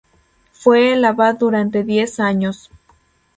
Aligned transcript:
Fue 0.53 0.93
el 0.93 1.05
abad 1.05 1.37
durante 1.37 1.83
diez 1.83 2.19
años. 2.19 2.71